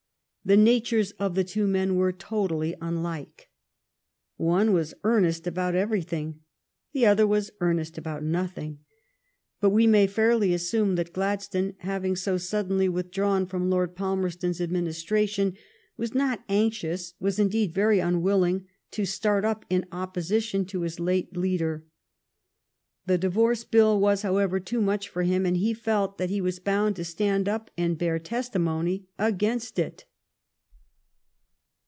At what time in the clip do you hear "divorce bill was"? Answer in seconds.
23.19-24.23